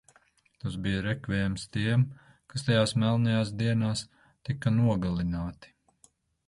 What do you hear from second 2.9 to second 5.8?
melnajās dienās tika nogalināti.